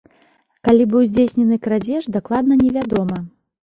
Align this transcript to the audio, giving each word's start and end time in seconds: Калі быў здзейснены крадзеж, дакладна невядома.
Калі 0.67 0.87
быў 0.93 1.05
здзейснены 1.11 1.61
крадзеж, 1.69 2.11
дакладна 2.19 2.63
невядома. 2.67 3.27